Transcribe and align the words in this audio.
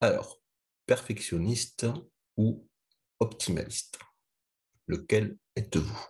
Alors, 0.00 0.40
perfectionniste 0.86 1.86
ou 2.36 2.68
optimaliste 3.18 3.98
Lequel 4.86 5.36
êtes-vous? 5.56 6.06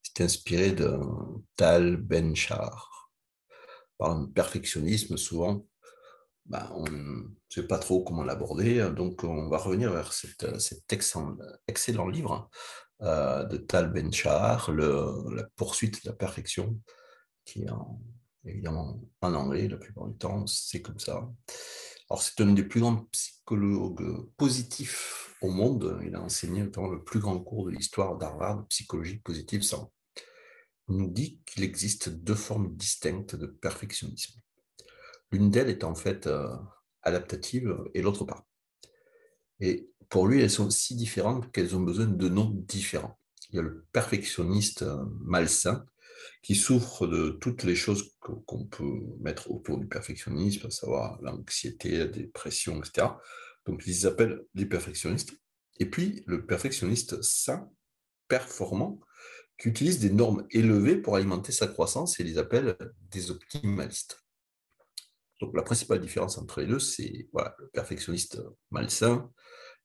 C'est 0.00 0.22
inspiré 0.22 0.70
de 0.70 0.96
Tal 1.56 1.96
Ben-Shahar. 1.96 3.10
Par 3.98 4.16
le 4.16 4.30
perfectionnisme, 4.30 5.16
souvent, 5.16 5.66
bah, 6.46 6.70
on 6.72 6.84
ne 6.84 7.22
sait 7.48 7.66
pas 7.66 7.80
trop 7.80 8.04
comment 8.04 8.22
l'aborder, 8.22 8.88
donc 8.94 9.24
on 9.24 9.48
va 9.48 9.58
revenir 9.58 9.92
vers 9.92 10.12
cet, 10.12 10.46
excellent, 10.92 12.08
livre 12.08 12.48
euh, 13.02 13.44
de 13.44 13.56
Tal 13.56 13.92
Ben-Shahar, 13.92 14.70
La 14.70 15.44
poursuite 15.56 16.04
de 16.04 16.10
la 16.10 16.16
perfection, 16.16 16.80
qui 17.44 17.64
est 17.64 17.70
évidemment 18.44 19.02
en 19.20 19.34
anglais 19.34 19.66
la 19.66 19.78
plupart 19.78 20.06
du 20.06 20.16
temps, 20.16 20.46
c'est 20.46 20.80
comme 20.80 21.00
ça. 21.00 21.28
Alors, 22.10 22.22
c'est 22.22 22.40
un 22.40 22.52
des 22.52 22.64
plus 22.64 22.80
grands 22.80 23.04
psychologues 23.12 24.26
positifs 24.36 25.36
au 25.42 25.48
monde. 25.48 26.00
Il 26.04 26.16
a 26.16 26.20
enseigné 26.20 26.62
notamment 26.64 26.88
le 26.88 27.04
plus 27.04 27.20
grand 27.20 27.38
cours 27.38 27.66
de 27.66 27.70
l'histoire 27.70 28.18
d'Harvard, 28.18 28.66
psychologie 28.66 29.18
positive 29.18 29.62
100. 29.62 29.92
Il 30.88 30.96
nous 30.96 31.08
dit 31.08 31.40
qu'il 31.46 31.62
existe 31.62 32.08
deux 32.08 32.34
formes 32.34 32.74
distinctes 32.74 33.36
de 33.36 33.46
perfectionnisme. 33.46 34.40
L'une 35.30 35.52
d'elles 35.52 35.70
est 35.70 35.84
en 35.84 35.94
fait 35.94 36.26
euh, 36.26 36.48
adaptative 37.02 37.78
et 37.94 38.02
l'autre 38.02 38.24
pas. 38.24 38.44
Et 39.60 39.88
pour 40.08 40.26
lui, 40.26 40.40
elles 40.40 40.50
sont 40.50 40.68
si 40.68 40.96
différentes 40.96 41.52
qu'elles 41.52 41.76
ont 41.76 41.80
besoin 41.80 42.06
de 42.06 42.28
noms 42.28 42.50
différents. 42.66 43.16
Il 43.50 43.56
y 43.56 43.58
a 43.60 43.62
le 43.62 43.84
perfectionniste 43.92 44.82
euh, 44.82 45.04
malsain 45.20 45.86
qui 46.42 46.54
souffre 46.54 47.06
de 47.06 47.30
toutes 47.30 47.64
les 47.64 47.74
choses 47.74 48.14
qu'on 48.20 48.64
peut 48.64 49.00
mettre 49.20 49.50
autour 49.50 49.78
du 49.78 49.86
perfectionnisme, 49.86 50.66
à 50.66 50.70
savoir 50.70 51.20
l'anxiété, 51.22 51.98
la 51.98 52.06
dépression, 52.06 52.82
etc. 52.82 53.08
Donc, 53.66 53.82
ils 53.86 54.06
appellent 54.06 54.40
les 54.54 54.66
perfectionnistes. 54.66 55.32
Et 55.78 55.86
puis, 55.86 56.22
le 56.26 56.46
perfectionniste 56.46 57.22
sain, 57.22 57.70
performant, 58.28 59.00
qui 59.58 59.68
utilise 59.68 59.98
des 59.98 60.10
normes 60.10 60.46
élevées 60.50 60.96
pour 60.96 61.16
alimenter 61.16 61.52
sa 61.52 61.66
croissance 61.66 62.18
et 62.18 62.24
les 62.24 62.38
appelle 62.38 62.76
des 63.10 63.30
optimalistes. 63.30 64.24
Donc, 65.40 65.54
la 65.54 65.62
principale 65.62 66.00
différence 66.00 66.38
entre 66.38 66.60
les 66.60 66.66
deux, 66.66 66.78
c'est 66.78 67.28
voilà, 67.32 67.54
le 67.58 67.68
perfectionniste 67.68 68.42
malsain 68.70 69.30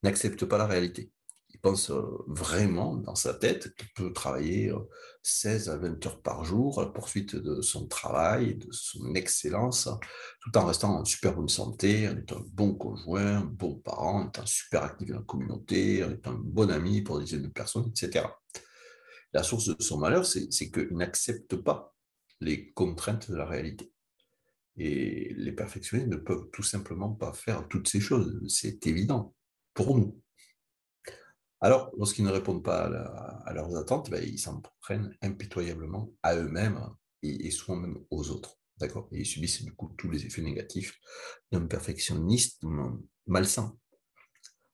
n'accepte 0.02 0.44
pas 0.44 0.58
la 0.58 0.66
réalité 0.66 1.10
il 1.56 1.60
pense 1.60 1.90
euh, 1.90 2.02
vraiment 2.26 2.96
dans 2.96 3.14
sa 3.14 3.32
tête 3.32 3.74
qu'il 3.76 3.88
peut 3.94 4.12
travailler 4.12 4.74
16 5.22 5.70
euh, 5.70 5.72
à 5.72 5.76
20 5.78 6.06
heures 6.06 6.20
par 6.20 6.44
jour 6.44 6.78
à 6.78 6.84
la 6.84 6.90
poursuite 6.90 7.34
de 7.34 7.62
son 7.62 7.86
travail, 7.88 8.56
de 8.56 8.68
son 8.72 9.14
excellence, 9.14 9.88
tout 10.40 10.58
en 10.58 10.66
restant 10.66 11.00
en 11.00 11.04
super 11.06 11.34
bonne 11.34 11.48
santé, 11.48 12.10
en 12.10 12.16
étant 12.18 12.40
un 12.40 12.46
bon 12.52 12.74
conjoint, 12.74 13.38
un 13.38 13.44
bon 13.44 13.76
parent, 13.76 14.24
en 14.24 14.28
étant 14.28 14.44
super 14.44 14.82
actif 14.82 15.08
dans 15.08 15.16
la 15.16 15.22
communauté, 15.22 16.04
en 16.04 16.10
étant 16.10 16.32
un 16.32 16.42
bon 16.44 16.70
ami 16.70 17.00
pour 17.00 17.18
des 17.18 17.24
dizaines 17.24 17.44
de 17.44 17.48
personnes, 17.48 17.88
etc. 17.88 18.26
La 19.32 19.42
source 19.42 19.74
de 19.74 19.82
son 19.82 19.96
malheur, 19.96 20.26
c'est 20.26 20.48
qu'il 20.48 20.88
n'accepte 20.92 21.56
pas 21.56 21.94
les 22.42 22.70
contraintes 22.72 23.30
de 23.30 23.36
la 23.36 23.46
réalité. 23.46 23.90
Et 24.76 25.32
les 25.38 25.52
perfectionnistes 25.52 26.10
ne 26.10 26.16
peuvent 26.16 26.50
tout 26.52 26.62
simplement 26.62 27.12
pas 27.12 27.32
faire 27.32 27.66
toutes 27.66 27.88
ces 27.88 28.00
choses, 28.00 28.42
c'est 28.46 28.86
évident 28.86 29.34
pour 29.72 29.96
nous. 29.96 30.20
Alors, 31.60 31.90
lorsqu'ils 31.96 32.24
ne 32.24 32.30
répondent 32.30 32.62
pas 32.62 32.84
à, 33.46 33.52
leurs 33.52 33.76
attentes, 33.76 34.10
ben, 34.10 34.22
ils 34.22 34.38
s'en 34.38 34.60
prennent 34.80 35.16
impitoyablement 35.22 36.12
à 36.22 36.36
eux-mêmes 36.36 36.80
et, 37.22 37.50
souvent 37.50 37.76
même 37.76 37.98
aux 38.10 38.30
autres. 38.30 38.58
D'accord? 38.78 39.08
Et 39.12 39.20
ils 39.20 39.26
subissent 39.26 39.62
du 39.62 39.74
coup 39.74 39.94
tous 39.96 40.10
les 40.10 40.26
effets 40.26 40.42
négatifs 40.42 40.98
d'un 41.50 41.66
perfectionnisme 41.66 43.00
malsain. 43.26 43.74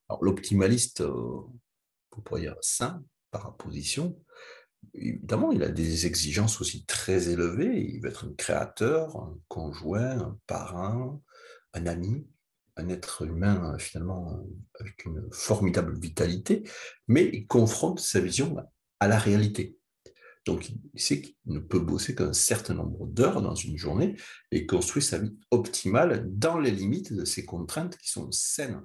Alors, 0.08 0.24
l'optimaliste, 0.24 1.02
euh, 1.02 1.40
on 2.16 2.20
pourrait 2.20 2.40
dire 2.42 2.56
sain 2.60 3.04
par 3.30 3.48
opposition, 3.48 4.20
évidemment, 4.94 5.52
il 5.52 5.62
a 5.62 5.68
des 5.68 6.06
exigences 6.06 6.60
aussi 6.60 6.84
très 6.84 7.28
élevées. 7.28 7.80
Il 7.80 8.00
veut 8.02 8.10
être 8.10 8.26
un 8.26 8.34
créateur, 8.34 9.16
un 9.16 9.38
conjoint, 9.48 10.18
un 10.18 10.38
parrain, 10.46 11.20
un 11.74 11.86
ami, 11.86 12.26
un 12.76 12.88
être 12.88 13.22
humain 13.22 13.76
finalement 13.78 14.44
avec 14.80 15.04
une 15.04 15.28
formidable 15.32 15.98
vitalité, 15.98 16.62
mais 17.08 17.30
il 17.32 17.46
confronte 17.46 18.00
sa 18.00 18.20
vision 18.20 18.56
à 19.00 19.08
la 19.08 19.18
réalité. 19.18 19.76
Donc 20.44 20.70
il 20.70 21.00
sait 21.00 21.20
qu'il 21.20 21.36
ne 21.46 21.60
peut 21.60 21.78
bosser 21.78 22.14
qu'un 22.14 22.32
certain 22.32 22.74
nombre 22.74 23.06
d'heures 23.06 23.42
dans 23.42 23.54
une 23.54 23.76
journée 23.76 24.16
et 24.50 24.66
construire 24.66 25.04
sa 25.04 25.18
vie 25.18 25.36
optimale 25.50 26.26
dans 26.30 26.58
les 26.58 26.70
limites 26.70 27.12
de 27.12 27.24
ces 27.24 27.44
contraintes 27.44 27.96
qui 27.96 28.10
sont 28.10 28.30
saines 28.32 28.82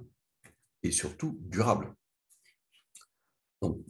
et 0.82 0.92
surtout 0.92 1.36
durables. 1.40 1.94
Donc, 3.60 3.84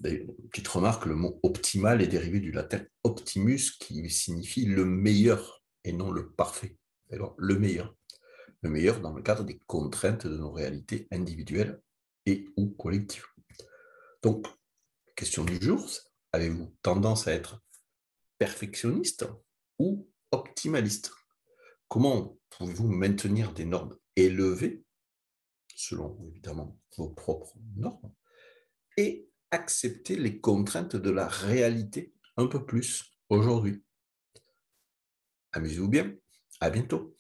petite 0.51 0.69
remarque, 0.69 1.05
le 1.05 1.15
mot 1.15 1.39
optimal 1.43 2.01
est 2.01 2.07
dérivé 2.07 2.41
du 2.41 2.53
latin 2.53 2.83
optimus 3.05 3.73
qui 3.79 4.09
signifie 4.09 4.65
le 4.65 4.87
meilleur 4.87 5.63
et 5.85 5.93
non 5.93 6.11
le 6.11 6.31
parfait. 6.31 6.79
Alors, 7.13 7.35
le 7.37 7.59
meilleur 7.59 7.95
le 8.63 8.71
meilleur 8.71 9.01
dans 9.01 9.13
le 9.13 9.23
cadre 9.23 9.45
des 9.45 9.59
contraintes 9.67 10.27
de 10.27 10.37
nos 10.37 10.51
réalités 10.51 11.07
individuelles 11.11 11.81
et 12.27 12.49
ou 12.57 12.71
collectives. 12.71 13.27
Donc, 14.23 14.47
question 15.15 15.45
du 15.45 15.61
jour, 15.61 15.89
avez-vous 16.33 16.75
tendance 16.83 17.29
à 17.29 17.33
être 17.33 17.63
perfectionniste 18.39 19.27
ou 19.79 20.09
optimaliste? 20.33 21.13
Comment 21.89 22.39
pouvez-vous 22.51 22.89
maintenir 22.89 23.53
des 23.53 23.65
normes 23.65 23.97
élevées, 24.17 24.85
selon 25.75 26.21
évidemment 26.29 26.79
vos 26.97 27.11
propres 27.11 27.57
normes, 27.77 28.13
et 28.97 29.29
accepter 29.51 30.17
les 30.17 30.41
contraintes 30.41 30.97
de 30.97 31.11
la 31.11 31.29
réalité 31.29 32.13
un 32.37 32.47
peu 32.47 32.67
plus 32.67 33.05
aujourd'hui? 33.29 33.83
Amusez-vous 35.53 35.89
bien, 35.89 36.15
à 36.61 36.71
bientôt 36.71 37.15